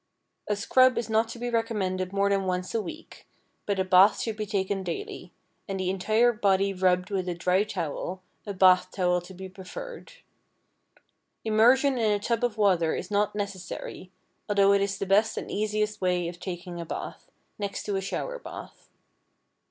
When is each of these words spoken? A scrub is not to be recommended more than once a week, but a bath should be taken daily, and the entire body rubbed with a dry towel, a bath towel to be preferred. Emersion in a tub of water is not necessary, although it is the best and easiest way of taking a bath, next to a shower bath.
A 0.47 0.55
scrub 0.55 0.97
is 0.97 1.11
not 1.11 1.29
to 1.29 1.37
be 1.37 1.51
recommended 1.51 2.11
more 2.11 2.27
than 2.27 2.45
once 2.45 2.73
a 2.73 2.81
week, 2.81 3.27
but 3.67 3.77
a 3.77 3.83
bath 3.83 4.19
should 4.19 4.35
be 4.35 4.47
taken 4.47 4.81
daily, 4.81 5.31
and 5.67 5.79
the 5.79 5.91
entire 5.91 6.33
body 6.33 6.73
rubbed 6.73 7.11
with 7.11 7.29
a 7.29 7.35
dry 7.35 7.63
towel, 7.63 8.23
a 8.47 8.51
bath 8.55 8.89
towel 8.89 9.21
to 9.21 9.31
be 9.35 9.47
preferred. 9.47 10.13
Emersion 11.45 11.99
in 11.99 12.09
a 12.11 12.17
tub 12.19 12.43
of 12.43 12.57
water 12.57 12.95
is 12.95 13.11
not 13.11 13.35
necessary, 13.35 14.09
although 14.49 14.73
it 14.73 14.81
is 14.81 14.97
the 14.97 15.05
best 15.05 15.37
and 15.37 15.51
easiest 15.51 16.01
way 16.01 16.27
of 16.27 16.39
taking 16.39 16.81
a 16.81 16.85
bath, 16.87 17.29
next 17.59 17.83
to 17.83 17.95
a 17.95 18.01
shower 18.01 18.39
bath. 18.39 18.89